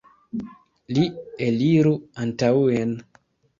[0.97, 1.03] Li
[1.49, 1.93] eliru
[2.25, 2.99] antaŭen!